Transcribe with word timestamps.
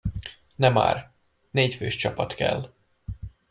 Ne 0.55 0.69
már, 0.69 1.11
négyfős 1.51 1.95
csapat 1.95 2.33
kell. 2.33 2.73